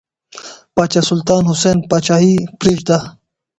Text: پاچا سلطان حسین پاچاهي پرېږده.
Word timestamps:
پاچا 0.75 1.01
سلطان 1.09 1.43
حسین 1.51 1.77
پاچاهي 1.89 2.33
پرېږده. 2.59 2.97